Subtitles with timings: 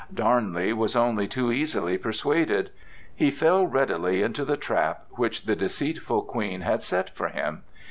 [0.11, 2.71] Darnley was only too easily persuaded;
[3.15, 7.61] he fell readily into the trap which the deceitful Queen had set for him.